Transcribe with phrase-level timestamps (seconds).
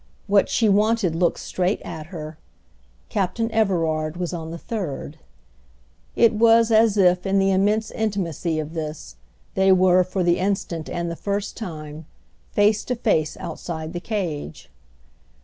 [0.25, 5.19] What she wanted looked straight at her—Captain Everard was on the third.
[6.15, 9.17] It was as if, in the immense intimacy of this,
[9.53, 12.07] they were, for the instant and the first time,
[12.51, 14.71] face to face outside the cage.